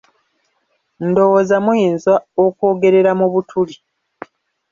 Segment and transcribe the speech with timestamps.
[1.07, 2.13] Ndowooza muyinza
[2.45, 3.75] okwogerera mu butuli.